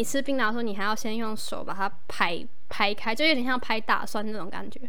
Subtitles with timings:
[0.00, 4.80] 你吃槟榔的时候，你还要先用手把它拍拍开，就有点像拍大蒜那种感觉。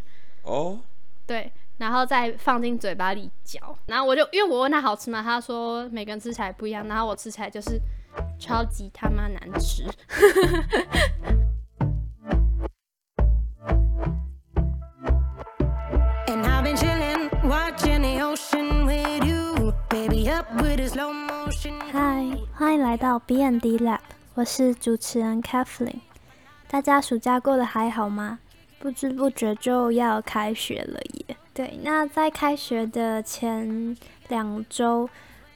[0.43, 0.79] 哦，
[1.27, 3.77] 对，然后再放进嘴巴里嚼。
[3.87, 5.21] 然后我就因为我问他好吃吗？
[5.21, 7.77] 他说每个人吃起来不一样，然后我吃起来就是
[8.39, 9.83] 超级他妈难吃。
[21.91, 23.99] 嗨，欢迎来到 B N D Lab，
[24.33, 25.99] 我是主持人 Kathleen。
[26.69, 28.39] 大家暑假过得还好吗？
[28.79, 31.35] 不知不觉就要开学了耶。
[31.53, 33.97] 对，那在开学的前
[34.29, 35.09] 两周，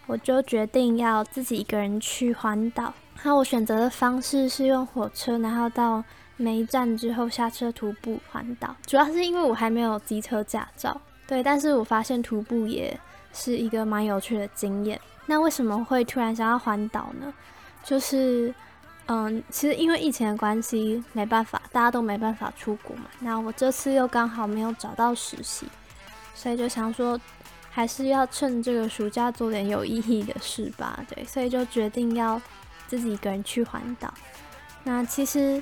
[0.07, 2.93] 我就决定要自己一个人去环岛。
[3.23, 6.03] 那我选择的方式是用火车，然后到
[6.35, 8.75] 每一站之后下车徒步环岛。
[8.85, 12.99] 主要是因为我还没有机车驾照，对，但是我发现徒步也
[13.31, 14.99] 是一个蛮有趣的经验。
[15.27, 17.33] 那为什么会突然想要环岛呢？
[17.85, 18.53] 就是，
[19.05, 23.03] 嗯，其实因为疫情的关系，没办法，大家都没办法出国嘛。
[23.19, 25.67] 那我这次又刚好没有找到实习，
[26.33, 27.19] 所以就想说，
[27.69, 31.05] 还是要趁这个暑假做点有意义的事吧。
[31.07, 32.41] 对，所以就决定要
[32.87, 34.11] 自己一个人去环岛。
[34.83, 35.61] 那其实，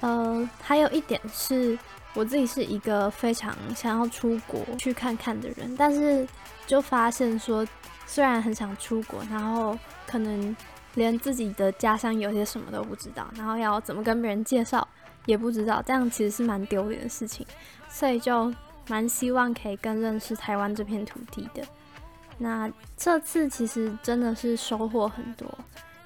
[0.00, 1.78] 呃，还有一点是
[2.14, 6.26] 我自己是一个非常想要出国去看看的人，但是
[6.66, 7.66] 就发现说，
[8.06, 10.56] 虽然很想出国，然后可能
[10.94, 14.86] 连自己的家乡有些什么都不知道，然后要怎么跟别人介绍
[15.26, 17.46] 也不知道，这样其实是蛮丢脸的事情，
[17.88, 18.52] 所以就
[18.88, 21.62] 蛮希望可以更认识台湾这片土地的。
[22.38, 25.46] 那这次其实真的是收获很多，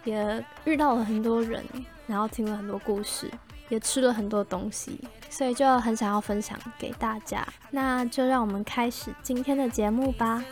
[0.05, 1.65] 也遇到了很多人，
[2.07, 3.31] 然后听了很多故事，
[3.69, 7.47] 也吃了很多东西，所以就很想要分享给大家。
[7.71, 10.43] 那就让我们开始今天的节目吧。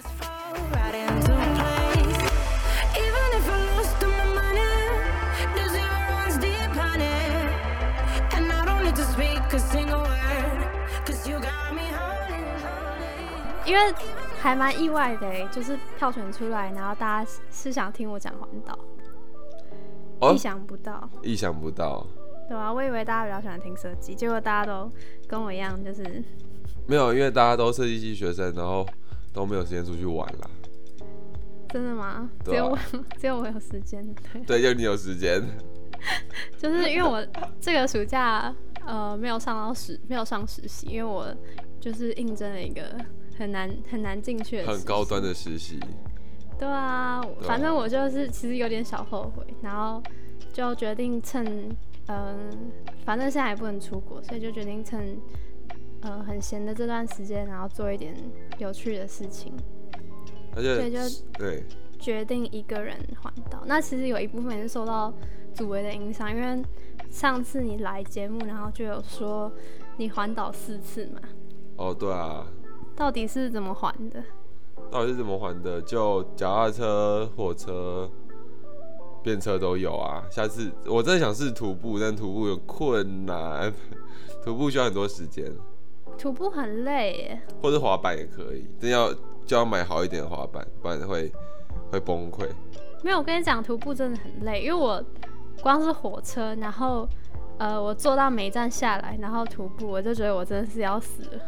[13.71, 13.95] 因为
[14.41, 18.77] 还蛮意外的诶，就是票选出来，然后大家是想听我讲环岛，
[20.19, 22.05] 哦意，想不到，意想不到，
[22.49, 24.91] 对啊，我以为大家比较喜欢听设计，结果大家都
[25.29, 26.03] 跟我一样，就是
[26.89, 28.85] 没有，因为大家都设计系学生，然后
[29.33, 30.51] 都没有时间出去玩了。
[31.69, 32.29] 真的吗？
[32.45, 32.79] 只有我，
[33.21, 35.41] 只有我有时间，对，对，就你有时间。
[36.59, 37.25] 就是因为我
[37.61, 38.53] 这个暑假
[38.85, 41.33] 呃没有上到实，没有上实习，因为我
[41.81, 42.83] 就是应征了一个
[43.41, 45.81] 很难很难进去的很高端的实习，
[46.59, 50.03] 对啊，反正我就是其实有点小后悔，然后
[50.53, 51.75] 就决定趁
[52.13, 52.51] 嗯、
[53.05, 55.17] 反正现在也不能出国，所以就决定趁
[56.03, 58.13] 呃很闲的这段时间，然后做一点
[58.59, 59.55] 有趣的事情，
[60.57, 60.99] 而所以就
[61.39, 61.65] 对，
[62.01, 63.63] 决定一个人环岛。
[63.65, 65.15] 那其实有一部分也是受到
[65.55, 66.63] 祖维的影响，因为
[67.11, 69.51] 上次你来节目，然后就有说
[69.97, 71.21] 你环岛四次嘛，
[71.77, 72.45] 哦对啊，
[73.01, 74.23] 到底是怎么还的？
[74.91, 75.81] 到底是怎么还的？
[75.81, 78.07] 就脚踏车、火车、
[79.23, 80.23] 便车都有啊。
[80.31, 83.73] 下次我真的想试徒步，但徒步有困难，
[84.45, 85.51] 徒步需要很多时间，
[86.19, 87.43] 徒步很累耶。
[87.63, 89.11] 或者滑板也可以，但要
[89.47, 91.33] 就要买好一点的滑板，不然会
[91.91, 92.47] 会崩溃。
[93.03, 95.03] 没有，我跟你讲，徒步真的很累，因为我
[95.63, 97.09] 光是火车，然后
[97.57, 101.41] 呃，我坐到每一站下来，然后徒步，我就觉得我真的是要死了。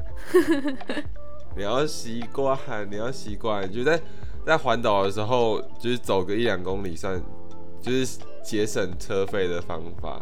[1.57, 2.59] 你要习惯，
[2.91, 4.01] 你要习惯，就在
[4.45, 7.23] 在环岛的时候，就是走个一两公里算，
[7.81, 10.21] 就是节省车费的方法。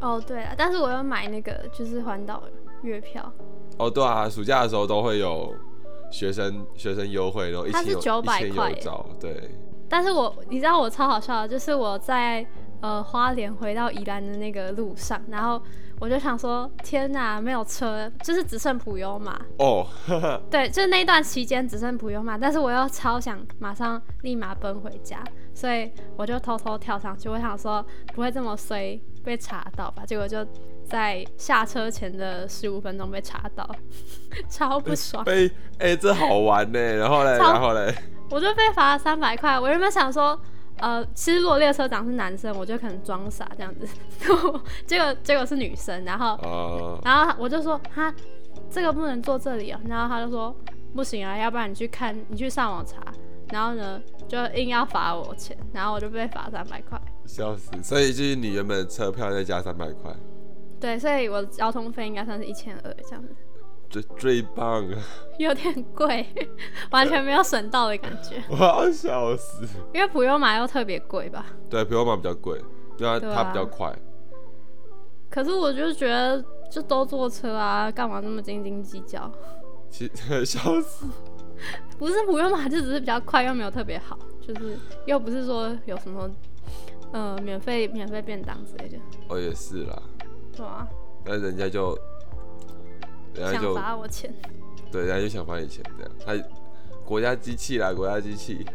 [0.00, 2.42] 哦，对啊，但是我要买那个就是环岛
[2.82, 3.32] 月票，
[3.78, 5.52] 哦，对啊，暑假的时候都会有
[6.12, 8.72] 学生学生优惠，然后一它是千有900一千块
[9.18, 9.50] 对，
[9.88, 12.46] 但是我你知道我超好笑的，就是我在
[12.80, 15.60] 呃花莲回到宜兰的那个路上，然后
[16.00, 19.86] 我就想说，天哪，没有车，就是只剩普悠玛，哦，
[20.48, 25.22] 对，就是那一段期间只剩普悠玛，但是我又超想马上立马奔回家，
[25.52, 27.28] 所以我就偷偷跳上去。
[27.28, 30.04] 我想说不会这么衰被查到吧？
[30.06, 30.46] 结果就
[30.88, 33.68] 在下车前的十五分钟被查到，
[34.48, 35.24] 超不爽。
[35.24, 37.92] 被哎、这好玩呢，然后嘞，然后嘞，
[38.30, 39.58] 我就被罚了三百块。
[39.58, 40.40] 我原本想说，
[40.78, 43.86] 呃，其实如果列车长是男生，我就可能装傻这样子，
[44.86, 48.14] 结果结果是女生，然后呃，然后我就说他，
[48.70, 49.80] 这个不能坐这里哦。
[49.86, 50.54] 然后他就说
[50.94, 53.00] 不行啊，要不然你去看，你去上网查。
[53.50, 53.98] 然后呢，
[54.28, 57.00] 就硬要罚我钱，然后我就被罚三百块。
[57.24, 60.14] 笑死，所以就是你原本车票再加三百块，
[60.78, 63.34] 对，所以我的交通费应该算是一千二这样子，
[63.90, 64.98] 最最棒啊！
[65.38, 66.26] 有点贵，
[66.90, 68.42] 完全没有省到的感觉。
[68.50, 69.66] 我要笑死。
[69.94, 71.46] 因为普悠玛又特别贵吧？
[71.70, 72.58] 对，皮欧马比较贵，
[72.98, 73.94] 因为它对啊它比较快。
[75.30, 79.30] 可是我就觉得就都坐车啊，干嘛那么斤斤计较？
[79.90, 81.06] 其实笑死。
[81.98, 86.30] 不是不用嘛，就只是比较快，又没有特别好，就是又不是说有什么
[87.12, 88.98] 呃免费免费便当之类的，
[89.28, 90.00] 哦，也是啦，
[90.56, 90.86] 对啊，
[91.24, 91.98] 那人家就，
[93.38, 94.34] 人家想就罚我钱。
[94.90, 96.12] 对，人家就想罚你钱这样。
[96.24, 96.48] 他
[97.04, 98.66] 国家机器啦，国家机器。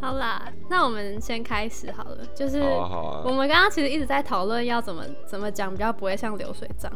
[0.00, 3.22] 好啦，那我们先开始好了，就是我啊。
[3.24, 6.90] 们刚刚其实一直在讨论要怎么怎么讲比较不会像流水账。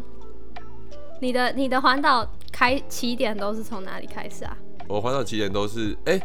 [1.20, 4.56] 你的你的环岛开起点都是从哪里开始啊？
[4.86, 6.20] 我环岛起点都是，哎、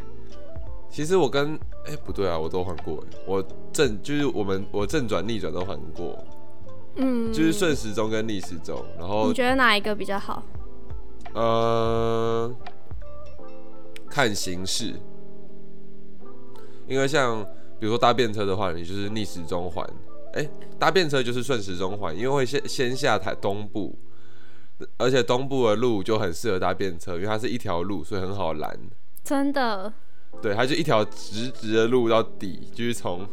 [0.90, 6.18] 其实我跟，哎、不对啊，我都环过，哎，我正就是我们我正转逆转都环过，
[6.96, 10.44] 嗯，就是顺时钟跟逆时钟，然后你觉得哪一个比较好？
[11.34, 12.50] 呃，
[14.10, 14.94] 看形式，
[16.88, 17.44] 因为像
[17.80, 19.86] 比如说搭便车的话，你就是逆时钟环，
[20.34, 20.50] 哎、
[20.80, 23.98] 搭便车就是顺时钟环，因为会先先下台东部，
[24.98, 28.80] 而且东部的路就很适合搭便车，因为它是一条路，所以很好拦。
[29.22, 29.92] 真的，
[30.42, 33.28] 对，它就一条直直的路到底，就是从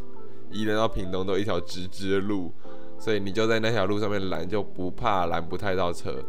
[0.50, 2.52] 宜兰到屏东都一条直直的路，
[3.02, 6.22] 所以你就在那条路上面拦，就不怕拦不太到车。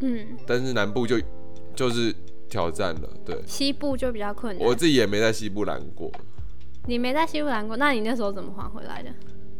[0.00, 1.16] 嗯，但是南部就
[1.72, 2.12] 就是
[2.48, 3.40] 挑战了，对。
[3.46, 4.66] 西部就比较困难。
[4.66, 6.10] 我自己也没在西部拦过，
[6.86, 9.10] 你没在西部拦过，那你那时候怎么还回来的？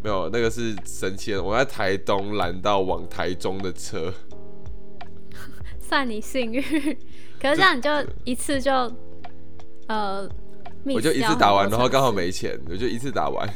[0.02, 4.12] 没有那个是神奇的，我在台东拦到往台中的车，
[5.80, 6.60] 算你幸运，
[7.40, 7.90] 可是这样你就
[8.24, 8.72] 一次就
[9.86, 10.28] 呃，
[10.84, 13.48] 我就一次打完，然后刚好没钱，我就一次打完，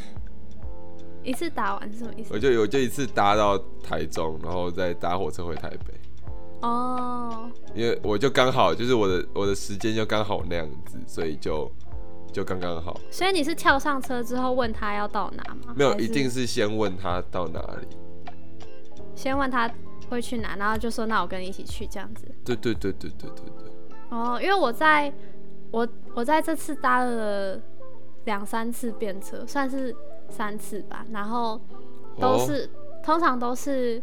[1.28, 2.32] 一次打完是什么意思？
[2.32, 5.94] 我就有就一次搭到台中，然后再搭火车回台北。
[6.62, 11.70] 哦，因为我就刚好就是我的我的时间就刚好那样子，所以就
[12.32, 12.98] 就刚刚好。
[13.10, 15.74] 所以你是跳上车之后问他要到哪吗？
[15.76, 17.86] 没有，一定是先问他到哪里。
[19.14, 19.70] 先问他
[20.08, 22.26] 会去哪，然后就说那我跟你一起去这样子。
[22.44, 23.72] 对对对对对对对。
[24.10, 25.12] 哦，因为我在
[25.70, 27.60] 我我在这次搭了
[28.24, 29.94] 两三次便车，算是
[30.28, 31.60] 三次吧，然后
[32.18, 32.68] 都哦是、
[33.02, 34.02] 通常都是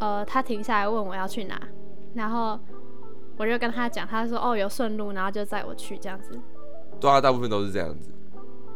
[0.00, 1.60] 呃他停下来问我要去哪，
[2.14, 2.58] 然后
[3.36, 6.38] 我就跟他讲，他说哦有顺路，然后就载我去这样子。
[7.00, 8.10] 对啊，大部分都是这样子。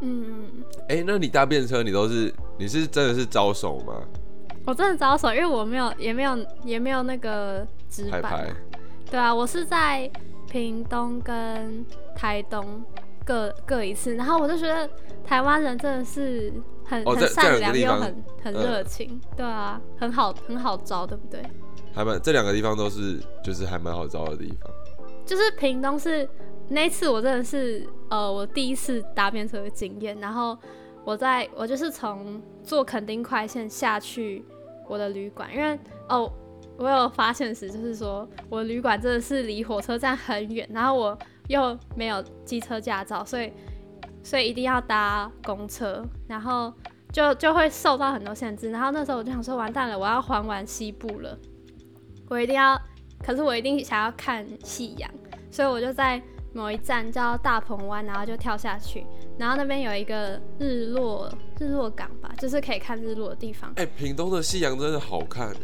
[0.00, 4.02] 嗯嗯，嗯哎、那你搭便车，你都是你是真的是招手吗？
[4.66, 8.54] 我真的招手，因为我没有也没有也没有那个纸拍板嘛拍。
[9.10, 10.10] 对啊，我是在
[10.50, 12.84] 屏东跟台东
[13.24, 14.88] 各各一次，然后我就觉得
[15.24, 16.52] 台湾人真的是
[16.86, 21.42] 很、很善良又很很嗯热情，对啊，很好很好招，对不对？
[21.94, 24.70] 还蛮这两个地方都是就是还蛮好招的地方。
[25.24, 26.28] 就是屏东是
[26.68, 30.56] 那一次我真的是呃我第一次搭便车的经验，然后
[31.04, 34.44] 我在我就是从坐垦丁快线下去
[34.88, 35.78] 我的旅馆，因为
[36.08, 36.30] 哦
[36.76, 41.18] 我有发现时就是说我的旅馆真的是离火车站很远，然后我
[41.48, 43.50] 又没有机车驾照，所以
[44.26, 46.72] 所以一定要搭公车，然后
[47.12, 51.38] 就就会受到很多限制，然后那时候我就想说完蛋了，我要环完西部了，
[52.28, 52.76] 我一定要，
[53.22, 55.08] 可是我一定想要看夕阳，
[55.48, 56.20] 所以我就在
[56.52, 59.06] 某一站叫大鹏湾，然后就跳下去，
[59.38, 63.72] 然后那边有一个日落日落港吧，就是可以看日落的地方。
[63.76, 65.54] 哎、屏东的夕阳真的好看哎、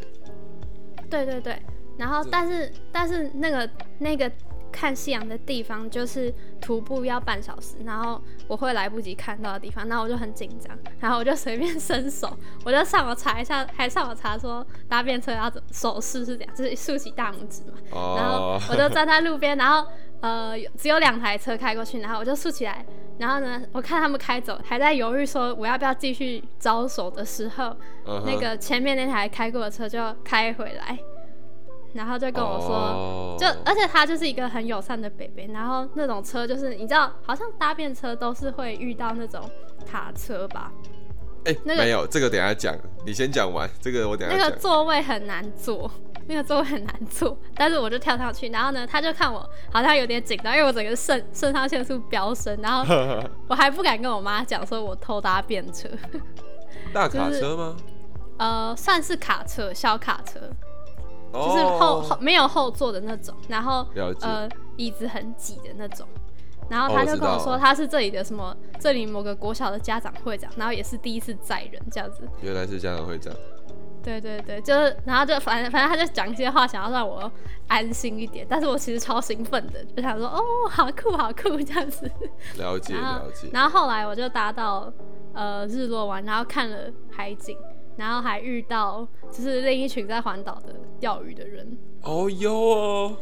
[1.10, 1.60] 对对对，
[1.98, 4.31] 然后但是但是那个那个
[4.72, 17.74] 看夕阳的地方就是徒步要半小时，然后我会来不及看到的地方，那我就很紧张，然后我就随便伸手，我就上网查一下，还上网查说搭便车要怎手势是怎样，就是竖起大拇指嘛，
[18.17, 19.86] 然后哦，我就站在路边，然后
[20.20, 22.84] 呃只有两台车开过去，然后我就竖起来，
[23.19, 27.76] 然后呢，我看他们开走，还在犹豫说我要不要继续招手的时候，
[28.24, 30.98] 那个前面那台开过的车就开回来，
[31.94, 32.69] 然后就跟我说。
[32.70, 39.51] 哦就而且他就是一个很友善的北北，然后那种车就是你知道，好像搭便车都是会遇到那种
[39.91, 40.70] 卡车吧，
[41.46, 44.51] 哎、那个没有这个等一下讲，你先讲完这个我等下讲。
[44.51, 45.91] 个座位很难坐，
[46.29, 52.84] 那个座位很难坐，但是我就跳上去，然后呢，他就看我好像有点紧张，因为我整个肾肾上腺素飙升，然后
[53.49, 55.89] 我还不敢跟我妈讲说我偷搭便车，
[56.93, 57.77] 大卡就是车吗？
[58.39, 60.53] 呃，算是卡车，小卡车，哦
[61.32, 63.86] 就是后后没有后座的那种，然后
[64.20, 66.06] 呃椅子很挤的那种。
[66.69, 72.27] 然后他就跟我说他是这里的什么，这里某个国小的家长会长，然后也是第一次载人这样子。
[72.41, 73.34] 原来是家长会长。
[74.03, 77.31] 对对对，就是然后就反正反正他就讲一些话，想要让我
[77.69, 82.10] 安心一点，但是我其实超兴奋的，就想说哦好酷好酷这样子。
[82.56, 83.48] 了解了解。
[83.53, 84.93] 然后后来我就搭到
[85.34, 87.56] 呃日落湾，然后看了海景，
[87.96, 91.79] 然后还遇到就是另一群在环岛的钓鱼的人。
[92.03, 92.53] 哦哟。
[92.53, 93.17] 哦，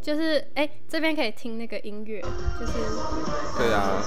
[0.00, 2.20] 就是哎、这边可以听那个音乐，
[2.58, 2.72] 就是
[3.56, 4.02] 对啊，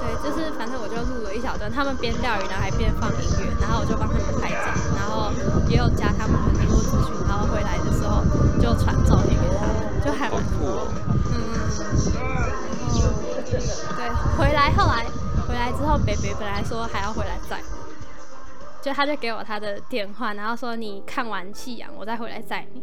[0.00, 5.30] 对，就是反正我就录了一小段，他们边钓鱼然后还边放音乐，然后我就帮他们拍照，然后
[5.68, 8.24] 也有加他们的联络资讯，然后回来的时候
[8.56, 11.12] 就传照片给他们，就还蛮酷然后
[13.44, 14.08] 对，
[14.38, 15.04] 回来后来
[15.46, 17.60] 回来之后，北北本来说还要回来载。
[17.60, 17.85] 我，
[18.86, 22.80] 就他就给我他的电话，然后说你看完夕阳我再回来载你。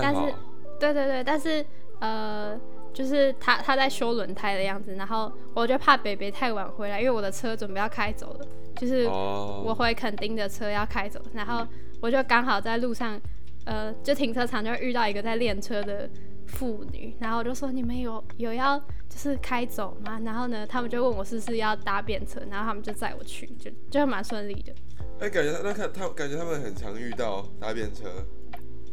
[0.00, 0.34] 但是，
[0.80, 1.62] 对对对，但是
[1.98, 2.58] 呃，
[2.94, 8.46] 就是他他在修轮胎的样子，然后我就怕北北太晚回来，因为我的车准备要开走了，
[8.76, 11.66] 就是哦，我回垦丁的车要开走，然后
[12.00, 13.20] 我就刚好在路上，
[13.66, 16.08] 呃，就停车场就遇到一个在练车的
[16.50, 18.78] 妇女，然后我就说你们有有要
[19.08, 20.20] 就是开走吗？
[20.24, 24.72] 然后呢，他们就问我是不是要搭便车，然后他们就载我去，就就蛮顺利的。
[25.20, 28.04] 哎、感觉那看他感觉他们很常遇到搭便车，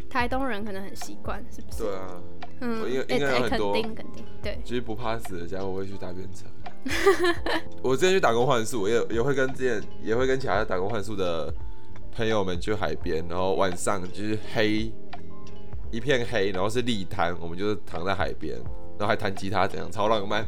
[0.09, 1.83] 台东人可能很习惯，是不是？
[1.83, 2.21] 对啊，
[2.61, 3.73] 嗯，我应该应该有很多
[4.41, 4.59] 对。
[4.63, 6.45] 其实不怕死的家伙会去搭便车。
[7.83, 11.53] 我之前去打工换宿，也也会跟之前也会跟其他打工换宿的
[12.11, 14.91] 朋友们去海边，然后晚上就是黑
[15.91, 18.55] 一片黑，然后是立滩，我们就是躺在海边，
[18.97, 20.45] 然后还弹吉他，怎样超浪漫，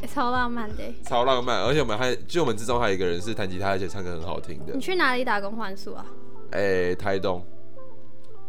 [0.00, 0.94] 欸超浪漫的欸。
[1.02, 1.62] 超浪漫。
[1.62, 4.80] 而且我们还就我们之中还有一个人是弹吉他，而且唱歌很好听的你。
[4.80, 6.04] 去哪里打工换宿啊？
[6.50, 7.44] 哎、台东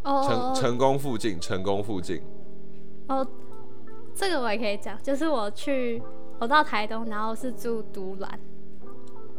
[0.04, 2.22] 哦哦成成功附近，成功附近。
[3.08, 3.26] 哦，
[4.14, 6.02] 这个我也可以讲，就是我去
[6.40, 8.40] 我到台东，然后是住独兰，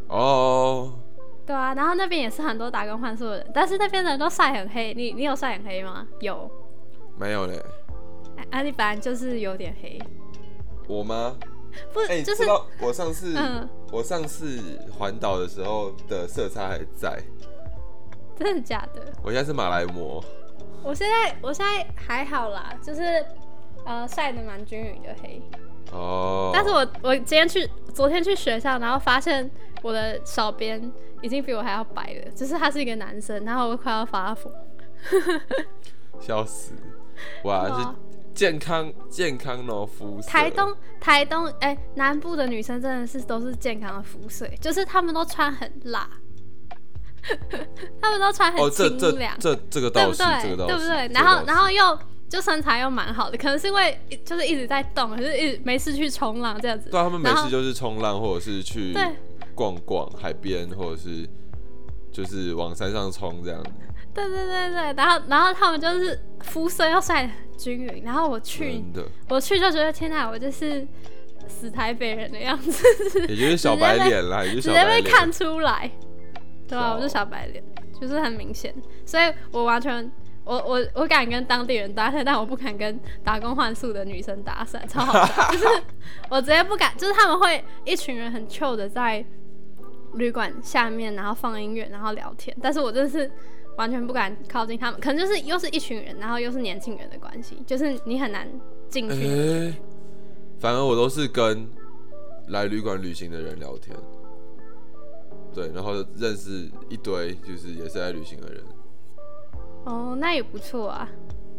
[0.09, 0.95] 哦，
[1.45, 4.93] 对啊，然后那边也是很多打工换宿的人，但是那边的人都晒很黑。
[4.95, 6.07] 你你有晒很黑吗？
[6.21, 6.51] 有，
[7.19, 7.57] 没有嘞，
[8.37, 9.99] 啊啊，你本来就是有点黑，
[10.89, 11.37] 我吗？
[11.93, 17.23] 不是、哎、就是知道我上次、嗯我上次环岛的时候的色差还在，
[18.37, 19.01] 真的假的？
[19.23, 20.23] 我现在是马来模。
[20.83, 23.25] 我现在我现在还好啦，就是
[23.85, 25.41] 呃晒的蛮均匀的黑。
[25.93, 29.49] 哦，但是我我今天去昨天去学校，然后发现
[29.83, 30.93] 我的小编
[31.23, 34.53] 已经比我还要白了，就是他是一个男生，然后我快要发疯。
[36.19, 36.73] 笑死，
[37.45, 37.89] 哇，是
[38.35, 40.29] 健康健康哦，肤色。
[40.29, 46.09] 台东台东哎、南部的女生真的是都是健康的肤色，就是她们都穿很辣，
[48.01, 50.67] 她们都穿很哦，这这清凉，这这个倒是，对不对？
[50.67, 51.09] 对不对？
[51.15, 56.91] 然后然后又就身材又蛮好的，可能是因为就是一直在动，可是一直没事去冲浪这样子。
[56.91, 58.95] 对啊，他们没事就是冲浪，或者是去
[59.55, 61.27] 逛逛海边，或者是
[62.13, 63.63] 就是往山上冲这样。
[64.17, 70.87] 对对对对，然后然后他们就是肤色又晒得很均匀，然后我去真的，我去就觉得天哪，我就是
[71.47, 72.83] 死台北人的样子，
[73.29, 74.97] 也就是小白脸啦，也就是直小白脸。
[74.97, 75.91] 接被看出来，
[76.67, 77.63] 对吧、是哦我就小白脸，
[78.01, 80.11] 就是很明显，所以我完全。
[80.49, 85.43] 我我我敢跟当地人搭讪，但我不敢跟打工换宿的女生搭讪，超好笑。
[85.51, 85.67] 就是
[86.29, 89.27] 我直接不敢，就是他们会一群人很 chill 的在
[90.15, 93.29] 旅馆下面，然后放音乐，然后聊天，但是我真的是
[93.77, 98.49] 完全不敢靠近他们，可能就是又是一群人，然后又是年轻人的关系，就是你很难
[98.89, 99.27] 进去。
[99.27, 99.75] 哎、
[100.59, 101.69] 反而我都是跟
[102.49, 103.97] 来旅馆旅行的人聊天，
[105.55, 108.63] 对，然后认识一堆就是也是来旅行的人，
[109.85, 111.09] 哦，那也不错啊。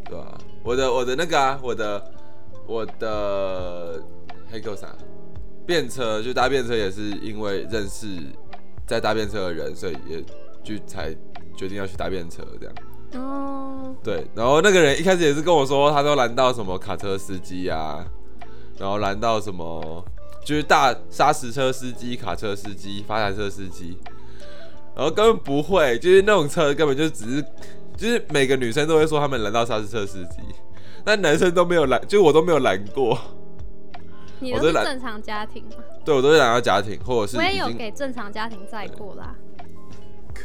[0.06, 2.12] 对啊、我的我的那个啊，我的
[2.66, 4.02] 我的
[4.50, 4.96] 黑狗啥？
[5.66, 8.08] 便车就搭便车也是因为认识
[8.86, 10.24] 在搭便车的人，所以也
[10.64, 11.14] 就才
[11.58, 12.76] 决定要去搭便车这样。
[13.16, 18.06] 哦，对，然后那个人一开始也是跟我说，他都拦到什么卡车司机啊，
[18.78, 20.06] 然后拦到什么
[20.46, 23.98] 就是大砂石车司机、卡车司机、发财车司机，
[24.96, 27.46] 然后根本不会，就是那种车根本就只是，
[27.96, 30.42] 就是每个女生都会说他们拦到砂石车司机，
[31.04, 33.18] 但男生都没有拦，就我都没有拦过，
[34.40, 35.84] 你我都是正常家庭吗？
[36.04, 39.34] 对我都是拦到家庭或者是我也有给正常家庭载过啦。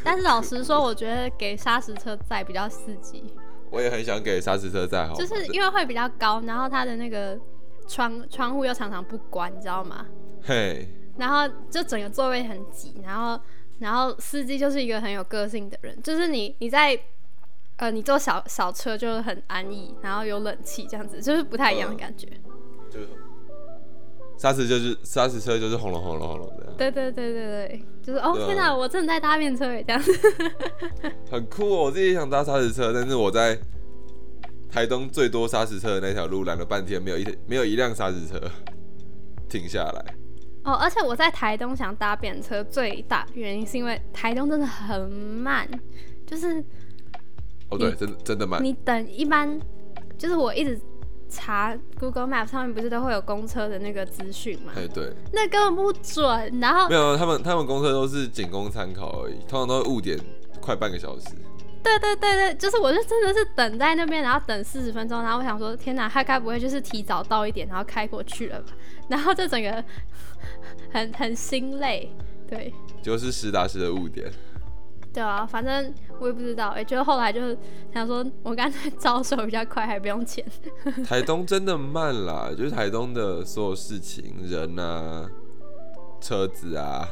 [0.04, 3.24] 但是老实说，我觉得给砂石车载比较刺激，
[3.70, 7.38] 我也很想给砂石车载好，就是因为会比较高，然后它的那个
[7.86, 10.06] 窗窗户又常常不关，你知道吗？
[10.42, 13.40] 嘿，然后就整个座位很挤，然后
[13.78, 16.98] 然后司机就是一个很有个性的人，就是你你在
[17.76, 22.26] 呃你坐小小车就很安逸，然后有冷气这样子，就是不太一样的感觉。
[22.90, 23.08] 就是
[24.42, 26.74] 砂石就是沙石车就是轰隆轰隆轰隆的。
[26.76, 30.12] 对对对对对，就是哦啊天哪，我正在搭便车耶这样子。
[31.30, 31.84] 很酷哦！
[31.84, 33.56] 我自己也想搭沙石车，但是我在
[34.68, 38.40] 台东最多沙石车的那条路拦了半天，没有一没有一辆沙石车
[39.48, 40.14] 停下来。
[40.64, 45.68] 哦，而且我在台东想搭便车，最大原因是因为台东真的很慢，
[46.26, 46.58] 就是
[47.70, 48.60] 哦，对，真的真的慢。
[48.60, 49.56] 你等一般，
[50.18, 50.80] 就是我一直
[51.32, 56.60] 查 Google Map 上面不是都会有公车的那个资讯嘛，哎，对，那根本不准。
[56.60, 60.18] 然后没有，他们他们公车都是仅供参考而已，通常都会误点
[60.60, 61.24] 快半个小时。
[61.82, 68.72] 对对对对，就是我就真的是等在那边，然后等四十分钟，然后我想说，天哪，他该不会就是提早到一点，然后开过去了吧？
[69.08, 69.82] 然后就整个
[70.92, 72.14] 很很心累，
[72.48, 72.72] 对
[73.02, 74.30] 就是实打实的误点。
[75.12, 77.56] 对啊，反正我也不知道，哎，就后来就
[77.92, 80.44] 想说，我干脆招手比较快，还不用钱。
[81.06, 85.28] 台东真的慢啦，就是台东的所有事情、人啊、
[86.20, 87.06] 车子啊，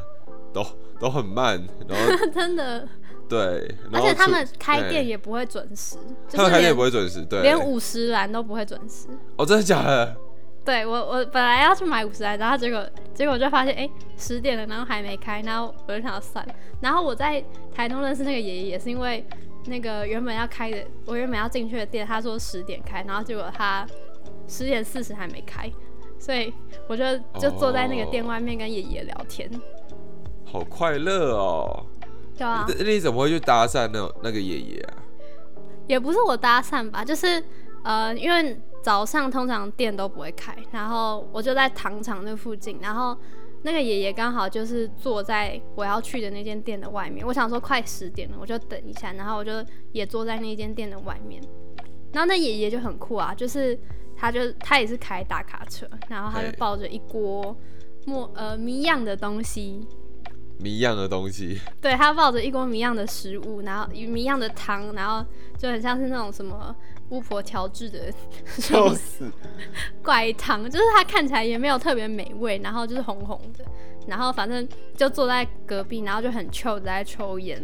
[0.53, 0.65] 都
[0.99, 1.63] 都很慢。
[1.87, 2.89] 然后 真的，
[3.29, 9.09] 对，而且他们出开店哎也不会准时，就是他们开店也不会准时，对，连五十兰都不会准时。
[9.37, 10.17] 哦，真的假的？
[10.65, 16.55] 对我，我本来要去买五十来，然后结果结果我就发现，哎、十点了，然后还没开，然后我就想要算了。
[16.81, 17.43] 然后我在
[17.75, 19.25] 台东认识那个爷爷，也是因为
[19.67, 23.87] 那个原本要开的，我原本要进去的店，他说十点开，然后结果他
[24.47, 25.71] 十点四十还没开，
[26.19, 26.53] 所以
[26.87, 27.05] 我就
[27.39, 29.51] 就坐在那个店外面跟爷爷聊天。
[30.45, 31.87] 好快乐哦！
[32.37, 34.95] 对啊，你你怎么会去搭讪那种那个爷爷啊？
[35.87, 37.43] 也不是我搭讪吧，就是
[37.85, 43.17] 呃，因为早上通常店都不会开，然后我就在糖厂那附近，然后
[43.63, 49.53] 那个爷爷刚好就是坐在我要去的那间店的外面，我想说快十点了，我就等一下，然后我就
[49.93, 51.43] 也坐在那间店的外面，
[52.13, 53.79] 然后那爷爷就很酷啊，就是
[54.17, 57.55] 他就他也是开大卡车，然后他就抱着一锅
[58.07, 59.87] 莫呃谜样的东西，
[60.61, 65.25] 谜样的东西，对他抱着一锅谜样的食物，然后谜样的汤，然后
[65.57, 66.75] 就很像是那种什么
[67.09, 68.13] 巫婆调制的
[68.47, 69.31] 笑死！
[70.03, 73.65] 怪汤，就是它看起来也没有特别美味，然后就是红红的，
[74.07, 77.63] 然后反正就坐在隔壁，然后就很 chill 的在抽烟，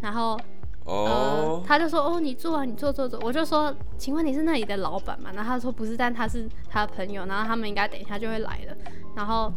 [0.00, 0.38] 然后
[0.84, 5.30] 呃哦，他就说哦你坐啊你坐坐坐，我就说请问你是那里的老板吗？
[5.34, 8.76] 然后他说不是，但他是他的朋友，然后他们应该等一下就会来了，
[9.14, 9.52] 然后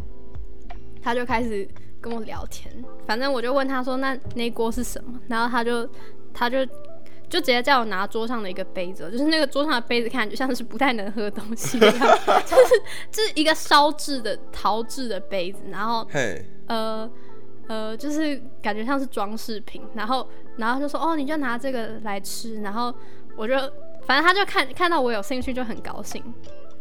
[1.02, 1.67] 他就开始
[2.02, 2.74] 跟我聊天，
[3.06, 5.88] 反正我就问他说那那锅是什么，然后他就
[6.34, 6.58] 他就。
[7.30, 11.94] 就直接叫我拿桌上的一个杯子，就是那个桌上的杯子看就像是不太能喝东西一样，
[12.46, 17.10] 就是就是一个烧制的陶制的杯子，然后嘿，呃
[17.70, 22.94] 呃，就是感觉像是装饰品，然后然后就说哦，你就拿这个来吃，然后
[23.38, 23.56] 我就
[24.06, 26.22] 反正他就看看到我有兴趣就很高兴，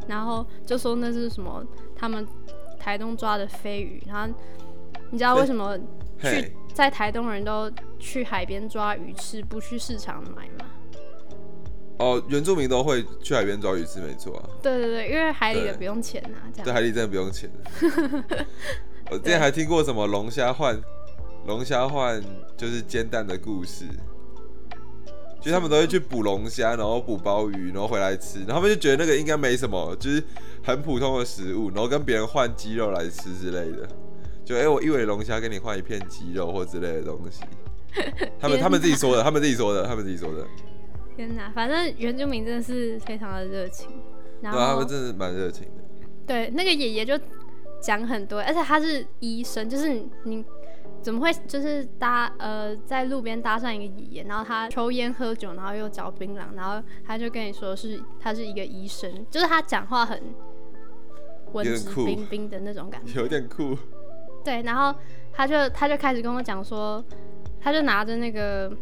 [0.09, 2.27] 然后就说那是什么他们
[2.77, 4.35] 台东抓的飞鱼，然后
[5.11, 5.77] 你知道为什么
[6.21, 10.67] 去，在台东人都去海边抓鱼吃，不去市场买吗？
[11.99, 14.49] 哦，原住民都会去海边抓鱼吃，没错啊。
[14.63, 16.75] 对对对，因为海里的不用钱啊，这在样。
[16.75, 17.51] 海里真的不用钱。
[19.11, 20.81] 我之前还听过什么龙虾换
[21.47, 22.23] 龙虾换
[22.57, 23.85] 就是煎蛋的故事，
[25.41, 30.23] 就他们都会去捕龙虾，然后捕鲍鱼，然后回来吃，然后他们就觉得那个应该没什么，就是
[30.63, 33.89] 很普通的食物，然后跟别人换鸡肉来吃之类的。
[34.51, 37.45] 就哎、我一尾龙虾跟你换一片鸡肉或之类的东西。
[38.41, 40.45] 他们他们自己说的，他们自己说的，他们自己说的。
[41.15, 43.89] 天哪，反正原住民真的是非常的热情，
[44.41, 45.85] 然对啊，他后们真的蛮热情的。
[46.27, 47.17] 对那个爷爷就
[47.81, 50.45] 讲很多，而且他是医生，就是你你
[51.01, 60.21] 怎么会就是搭呃在路边搭上一个爷爷，然后他抽烟喝酒，然后又嚼槟榔，然后他就跟你说是他是一个医生，就是他讲话很
[61.53, 63.21] 文质彬彬的那种感觉。
[63.21, 63.79] 有点酷。
[64.45, 64.95] 对，然后
[65.33, 67.05] 他就他就开始跟我讲说，
[67.61, 68.73] 他就拿着那个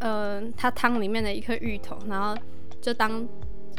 [0.00, 2.36] 呃他汤里面的一颗芋头，然后
[2.80, 3.26] 就当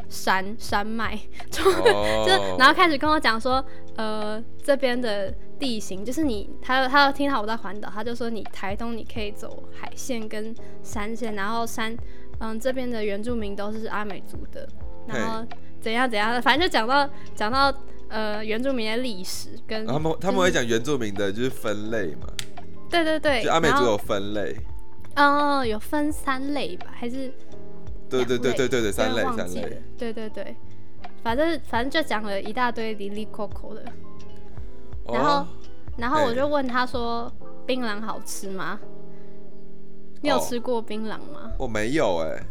[0.09, 2.25] 山山脉，就哦。
[2.25, 3.63] 就然后开始跟我讲说，
[3.97, 10.53] 呃这边的地形就是你他他听到我在环岛，他就说你台东你可以走海线跟
[10.83, 11.95] 山线，然后山
[12.39, 14.67] 嗯这边的原住民都是阿美族的，
[15.07, 15.45] 然后
[15.81, 17.73] 怎样怎样的，反正就讲到讲到
[18.09, 22.27] 呃原住民的历史跟他们他们会讲原住民的就是分类嘛，
[22.89, 24.55] 对对对，就阿美族有分类，
[25.15, 27.33] 哦，有分三类吧，还是
[28.09, 29.81] 对对对对对对，三类三类。
[29.97, 30.55] 对对对，
[31.23, 33.83] 反正反正就讲了一大堆里里扣扣的，
[35.05, 35.47] 然后哦，
[35.97, 37.31] 然后我就问他说
[37.65, 38.79] ：“槟榔好吃吗？
[40.21, 40.45] 你有哦。
[40.47, 41.51] 吃过槟榔吗？
[41.57, 42.43] 我没有哎，？”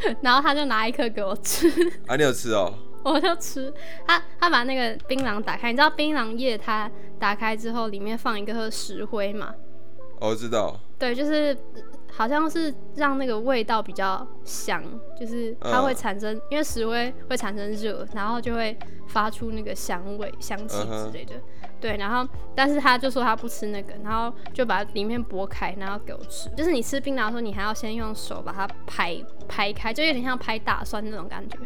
[0.22, 1.68] 然后他就拿一颗给我吃，
[2.06, 2.72] 啊，你有吃哦？
[3.04, 3.72] 我就吃。
[4.06, 9.54] 他他把那个槟榔打开，你知道槟榔叶它打开之后里面放一个石灰嘛？
[10.20, 11.56] 哦我知道，对，就是
[12.10, 14.82] 好像是让那个味道比较香，
[15.18, 18.76] 就是它会嗯产生，因为石灰会产生热，然后就会
[19.08, 21.34] 发出那个香味、香气之类的。
[21.80, 26.48] 对，然后但是他就说他不吃那个，然后就把里面剥开，然后给我吃。
[26.56, 31.58] 就是你吃槟榔的时候，你还要先用手把它拍拍开，就有点像拍大蒜那种感觉。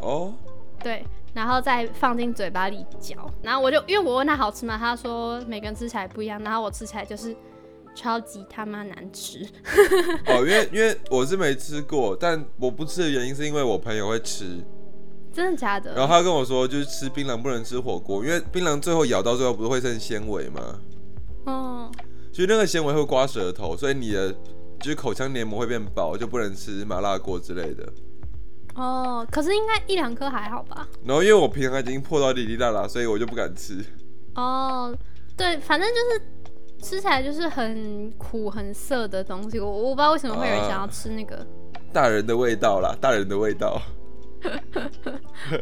[0.00, 0.34] 哦，
[0.82, 3.16] 对，然后再放进嘴巴里嚼。
[3.42, 4.76] 然后我就因为我问他好吃吗？
[4.76, 7.34] 他说每个人吃起来不一样，然后我吃起来就是
[7.94, 9.46] 超级他妈难吃。
[10.26, 14.62] 哦，因为因为我是没吃过，但我不吃的原因是因为我朋友会吃，
[15.32, 15.94] 真的假的？
[15.94, 20.80] 然后他跟我说，就是吃槟榔不能吃火锅，因为槟榔最后咬到最后不是会剩纤维吗？
[21.46, 21.90] 哦，
[22.32, 24.32] 所以那个纤维会刮舌头，所以你的
[24.80, 27.92] 就是口腔黏膜会变薄，就不能吃麻辣锅之类的。
[28.74, 30.86] 哦，可是应该一两颗还好吧？
[31.04, 33.84] 然后因为我平常已经破到滴滴答答，所以我就不敢吃。
[34.34, 34.96] 哦，
[35.36, 39.60] 对，反正就是吃起来就是很苦很涩的东西。
[39.60, 41.46] 我我不知道为什么会有人想要吃那个，
[41.92, 43.80] 大人的味道啦，大人的味道。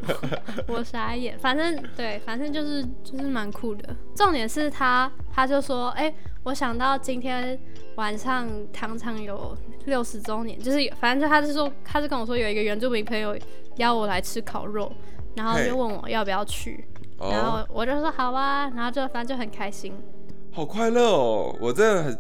[0.66, 1.38] 我傻眼。
[1.38, 3.94] 反正对，反正就是就是蛮酷的。
[4.14, 7.59] 重点是他他就说，哎、我想到今天
[7.96, 9.55] 晚上糖厂有
[9.90, 13.37] 六十周年，就是反正就他是说，他是跟我说有一个原住民朋友
[13.76, 14.90] 邀我来吃烤肉，
[15.35, 16.83] 然后就问我要不要去，
[17.18, 19.92] 然后哦，我就说好啊，然后就反正就很开心。
[20.53, 21.55] 好快乐哦！
[21.61, 22.12] 我真的很，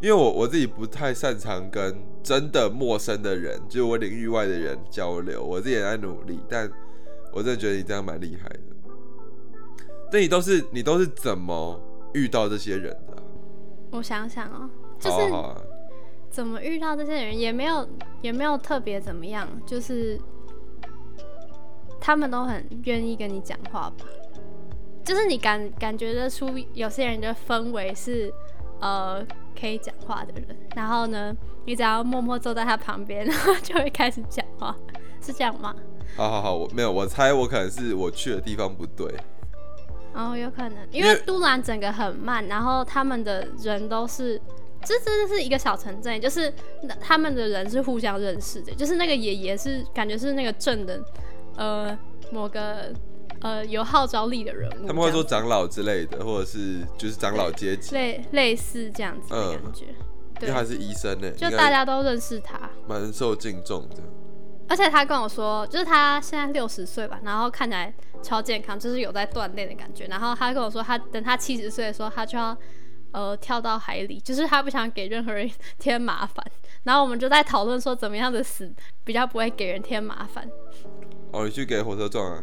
[0.00, 6.70] 因为我我自己不太擅长跟真的陌生的人，就是我领域外的人交流，我自己也在努力，但
[7.32, 8.60] 我真的觉得你这样蛮厉害的。
[10.12, 11.80] 那你都是你都是怎么
[12.14, 13.22] 遇到这些人的啊？
[13.92, 14.68] 我想想哦，
[14.98, 15.62] 就是好啊好啊
[16.30, 17.88] 怎么遇到这些人，也没有
[18.22, 20.18] 也没有特别怎么样，就是
[22.00, 24.06] 他们都很愿意跟你讲话吧。
[25.04, 28.32] 就是你感感觉得出有些人的氛围是
[28.80, 29.26] 呃
[29.58, 34.76] 可以讲话的人，然后呢，你只要默默坐在他旁边，然后就会开始讲话，
[35.20, 35.74] 是这样吗？
[36.16, 39.12] 好好好，我没有，我猜我可能是我去的地方不对。
[40.12, 44.40] 哦，有可能，因为都兰整个很慢，然后他们的人都是，
[44.84, 51.02] 这真的是一个小城镇，就是那他们的人是互相认识的，就是那个爷爷是感觉是那个镇的，
[51.56, 51.98] 呃，
[52.32, 52.92] 某个
[53.40, 59.86] 呃有号召力的人物，他们会说长老之类的，或者是就是长老阶级，类类似这样子的嗯感觉，
[60.38, 63.96] 对因为，他是医生呢，就大家都认识他，蛮受敬重的。
[64.68, 70.06] 而且他跟我说，就是他现在六十岁吧，然后看起来超健康，就是有在锻炼的感觉。
[70.06, 72.56] 然后他跟我说，他等他七十岁的时候，他就要
[73.12, 76.44] 呃跳到海里，就是他不想给任何人添麻烦。
[76.84, 78.72] 然后我们就在讨论说，怎么样的死
[79.04, 80.48] 比较不会给人添麻烦。
[81.32, 82.42] 哦，你去给火车撞啊？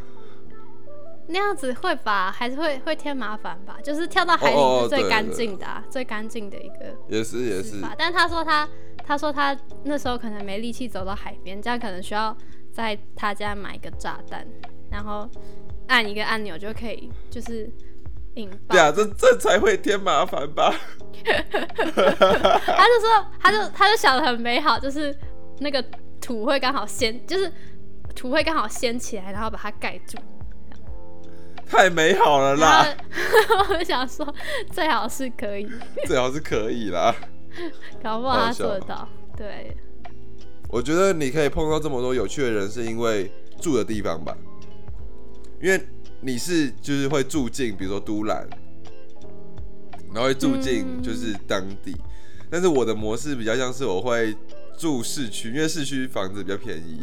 [1.29, 3.77] 那样子会吧，还是会会添麻烦吧？
[3.83, 7.81] 就是跳到海里是最干净的、啊，最干净的一个也是也是。
[7.97, 8.69] 但他说他
[9.03, 12.35] 他说他那时候可能没力气走到海边，这样可能需要
[12.71, 14.47] 在他家买一个炸弹，
[14.89, 15.29] 然后
[15.87, 17.69] 按一个按钮就可以，就是
[18.37, 18.57] 引爆。
[18.69, 20.73] 对啊，这这才会添麻烦吧？
[21.25, 21.33] 他
[21.83, 25.13] 就说，他就他就想的很美好，就是
[25.59, 25.83] 那个
[26.21, 27.51] 土会刚好掀，就是
[28.15, 30.17] 土会刚好掀起来，然后把它盖住。
[31.69, 32.87] 太美好了啦，
[33.69, 34.25] 我就想说，
[34.71, 35.67] 最好是可以，
[36.05, 37.13] 最好是可以啦。
[38.01, 39.05] 搞不好他做得到。
[39.35, 39.75] 对，
[40.69, 44.37] 我觉得你可以碰到这么多有趣的人，是因为住的地方吧？
[45.59, 45.87] 因为
[46.21, 48.47] 你是就是会住进，比如说都兰，
[50.13, 51.95] 然后会住进嗯就是当地。
[52.49, 54.35] 但是我的模式比较像是我会
[54.77, 57.01] 住市区，因为市区房子比较便宜。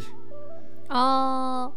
[0.88, 1.72] 哦，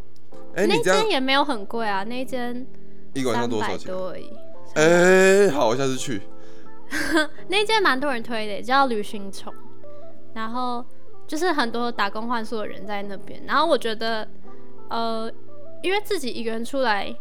[0.55, 2.65] 哎、那间也没有很贵啊，那间
[3.13, 3.91] 一个晚上多少钱？
[3.91, 4.29] 多而已。
[4.75, 6.21] 哎、好，我下次去。
[7.49, 9.53] 那间蛮多人推的，叫旅行虫，
[10.33, 10.85] 然后
[11.27, 13.41] 就是很多打工换宿的人在那边。
[13.45, 14.25] 然后我觉得，
[14.89, 15.29] 呃，
[15.83, 17.13] 因为自己一个人出来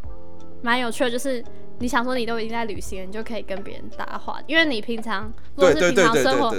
[0.66, 1.42] 蛮有趣的，就是
[1.78, 6.52] 你想说你都已经在旅行了，你就可以跟别人搭话，因为你平常如果是平常生活，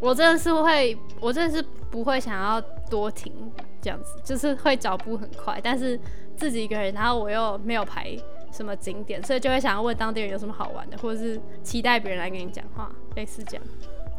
[0.00, 3.32] 我真的是会，我真的是不会想要多停
[3.80, 5.96] 这样子，就是会脚步很快，但是
[6.36, 8.18] 自己一个人，然后我又没有排
[8.52, 13.64] 什么景点，所以就会想要问当地人有什么好玩的，或者是期待别人来跟你讲话，类似这样。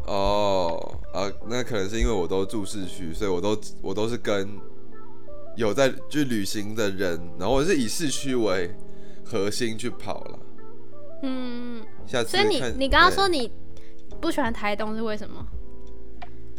[0.06, 4.50] 哦，啊，那可能是因为我都住市区，所以我都我都是跟
[5.58, 8.74] 有在去旅行的人，然后我是以市区为
[9.24, 10.40] 核心去跑了。
[11.24, 13.52] 嗯，下次所以你你刚刚哎说你
[14.20, 15.46] 不喜欢台东是为什么？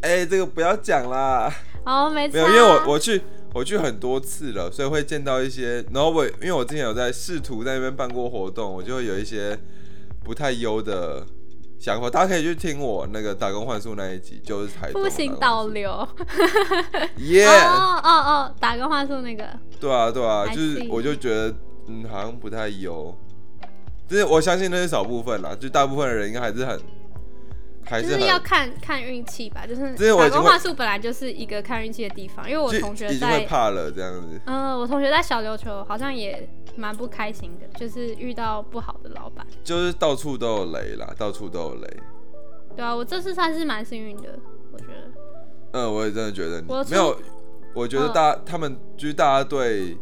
[0.01, 1.51] 哎、这个不要讲啦，
[1.87, 3.23] 哦，没错，没有，因为我我去
[3.55, 9.59] 我去很多次了，所以会见到一些，然后我因为我之前有在试图在那边办过活动，我就会有一些
[10.23, 11.25] 不太优的
[11.79, 16.07] 想法，大家可以去听我那个打工换宿那一集，就是台东不行导流。
[17.19, 19.49] 耶 哦哦哦，打工幻术那个，
[19.81, 21.55] 对啊对啊，就是我就觉得
[21.87, 23.15] 嗯好像不太有，
[24.09, 26.81] 就是我相信那是少部分啦，就大部分的人应该还是很
[27.85, 29.67] 还就是要看看运气吧。
[29.67, 34.41] 就是打工话术本来就是一个看运气的地方，因为我同学已经会在，怕了这样子。
[34.47, 39.47] 嗯、我同学在小琉球好像也蛮不开心的，就是遇到不好的老板。
[39.63, 41.97] 就是到处都有雷啦，到处都有雷。
[42.75, 44.39] 对啊，我这次算是蛮幸运的，
[44.73, 45.11] 我觉得。
[45.73, 47.17] 嗯，我也真的觉得你没有，
[47.75, 49.97] 我觉得嗯大、他们就是大家对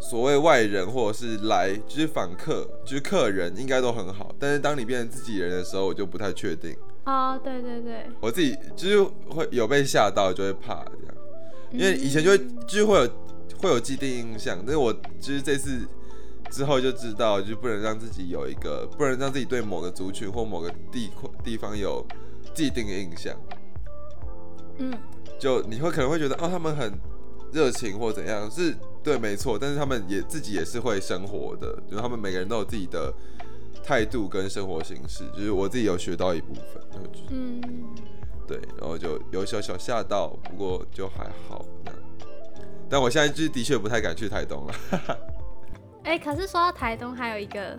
[0.00, 6.74] 所谓外人或者是来就是访客就是客人应该都很好，但是当你变成自己人的时候，我就不太确定。
[7.04, 11.14] 哦，对对对，我自己就是会有被吓到，就会怕这样，
[11.70, 13.08] 因为以前就会嗯就是会有
[13.58, 15.86] 会有既定印象，但是我就是这次
[16.50, 21.10] 之后就知道，就不能让自己有一个，不能让自己对某个族群或某个地
[21.44, 22.04] 地方有
[22.54, 23.34] 既定的印象。
[24.78, 24.92] 嗯，
[25.38, 26.92] 就你会可能会觉得哦，他们很
[27.52, 33.12] 热情或怎样，是对，没错，但是他们也自己也是会生活的，就是他们每个人都有自己的
[33.82, 36.82] 态度跟生活形式，就是我自己有学到一部分，
[37.30, 37.60] 嗯，
[38.46, 42.00] 对，然后就有小小吓到，不过就还好那样。
[42.90, 44.74] 但我现在就是的确不太敢去台东了，
[46.04, 47.78] 哎、可是说到台东，还有一个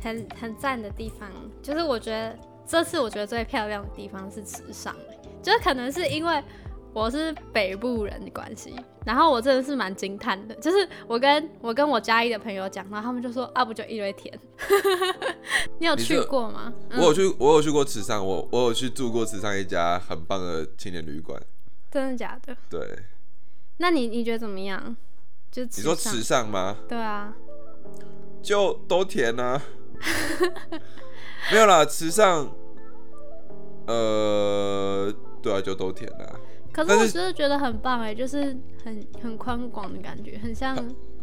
[0.00, 1.28] 很很赞的地方，
[1.62, 6.44] 就是我觉得这次我觉得最漂亮的地方是池上、欸，就是可能是因为
[6.92, 8.74] 我是北部人的关系，
[9.04, 14.36] 然后我真的是蛮惊叹的，就是我跟我跟我嘉义的朋友讲，然后他们就说啊，不就一堆田，
[15.78, 16.72] 你有去过吗？
[16.90, 21.40] 嗯我有去，我有去过池上，我我有去住过池上一家很棒的青年旅馆。
[21.90, 22.56] 真的假的？
[22.68, 22.80] 对，
[23.78, 24.96] 那你你觉得怎么样？
[25.50, 26.76] 就你说上池上吗？
[26.88, 27.34] 对啊，
[28.42, 29.62] 就都甜啊，
[31.50, 32.54] 没有啦，池上，
[33.86, 35.10] 呃，
[35.42, 36.37] 对啊，就都甜啦，
[36.78, 40.76] 可是我但是真的觉得很棒哎，就是很很宽广的感觉，很像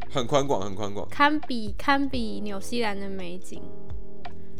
[0.09, 1.07] 很宽广，很宽广。
[1.09, 3.61] 堪比堪比纽西兰的美景。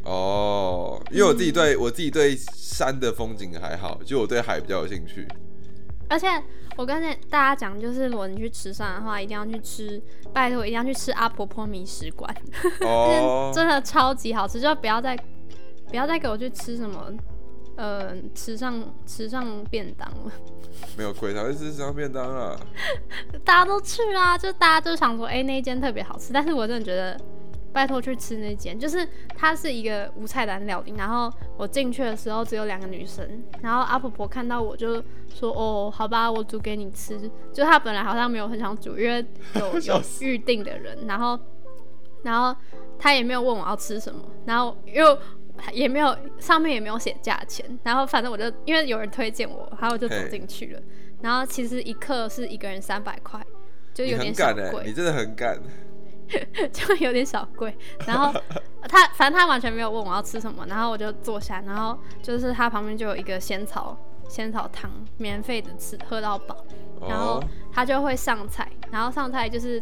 [0.05, 5.27] 哦，因为我自己对、我自己对山的风景还好，就我对海比较有兴趣。
[6.07, 6.27] 而且
[6.77, 12.33] 我跟大家讲，就是如果你去吃山的话，一定要去吃，拜托一定要去吃阿婆婆米食馆，
[12.87, 15.17] 哦，真的超级好吃，就不要再
[15.89, 17.11] 不要再给我去吃什么
[17.75, 20.31] 呃吃上吃上便当了，
[20.97, 22.55] 没有鬼，才会吃池上便当啊。
[23.43, 27.19] 大家都去啊，就大家都想说，哎、那一间特别好吃，但是我真的觉得。
[27.75, 30.93] 拜托去吃那间，就是它是一个无菜单料理。
[30.97, 39.17] 然后我进去的时候只有两个女生，然后阿婆婆看到我就说：“哦，好吧，我煮给你吃。”就她本来好像没有很想煮，因为
[39.55, 41.37] 有 有预定的人，然后
[42.23, 42.57] 然后
[42.97, 45.17] 她也没有问我要吃什么，然后因为
[45.71, 50.81] 也没有上面也没有写价钱，然后反正我就因为有人推荐我，然后我就走进去了。
[51.21, 53.43] 然后其实一克是一个人三百块，
[53.93, 54.83] 就有点小贵。
[54.85, 55.59] 你真的很敢。
[56.73, 57.75] 就有点小贵。
[58.07, 58.33] 然后
[58.89, 63.95] 他反正他完全没有问我要吃什么，然后我就坐下，然后就是他旁边就有一个仙草
[64.27, 66.65] 仙草汤，免费的吃喝到饱，
[67.07, 69.81] 然后哦，他就会上菜，然后上菜就是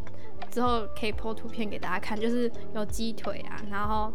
[0.52, 4.12] 之后可以 po 图片给大家看，就是有鸡腿啊，然后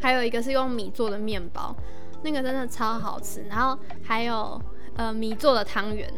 [0.00, 1.74] 还有一个是用米做的面包，
[2.22, 4.60] 那个真的超好吃，然后还有
[4.96, 6.08] 呃米做的汤圆，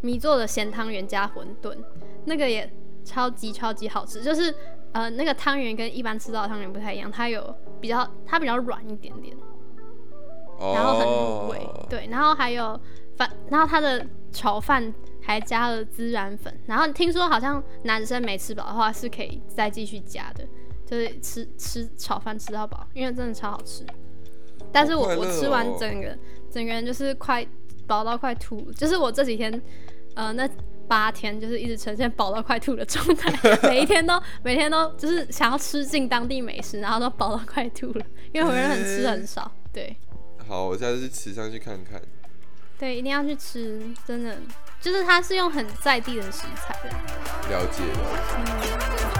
[0.00, 1.76] 米做的咸汤圆加馄饨，
[2.24, 2.70] 那个也
[3.04, 4.54] 超级超级好吃，就是
[4.92, 9.36] 呃那个汤圆跟一般吃到的汤圆不太一样，它有比较它比较软一点点，
[10.58, 12.78] 然后很入味，哦，对，然后还有
[13.16, 14.92] 饭，然后它的炒饭
[15.22, 20.46] 还加了孜然粉，然后听说好像男生没吃饱的话是可以再继续加的，
[20.90, 23.84] 就是吃吃炒饭吃到饱，因为真的超好吃。
[24.72, 26.18] 但是我、我吃完哦整个
[26.50, 27.46] 整个人就是快
[27.86, 29.62] 饱到快吐，就是我这几天
[30.14, 30.48] 呃那
[30.88, 33.32] 八天就是一直呈现饱到快吐的状态，
[33.68, 39.96] 每一天都每天都就是想要吃尽当地美食，然后都饱到快吐了，因为我人很吃很少，对。
[40.48, 42.02] 好，我下次去池上去看看。
[42.76, 44.36] 对，一定要去吃，真的，
[44.80, 46.90] 就是它是用很在地的食材的。
[47.50, 49.19] 了解了